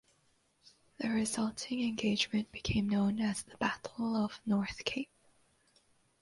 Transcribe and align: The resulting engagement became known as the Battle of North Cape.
The 0.97 1.09
resulting 1.11 1.87
engagement 1.87 2.51
became 2.51 2.89
known 2.89 3.19
as 3.19 3.43
the 3.43 3.55
Battle 3.57 4.15
of 4.15 4.41
North 4.47 4.83
Cape. 4.83 5.11